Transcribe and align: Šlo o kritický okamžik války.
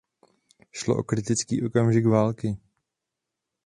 Šlo 0.71 0.97
o 0.97 1.03
kritický 1.03 1.65
okamžik 1.65 2.05
války. 2.05 2.57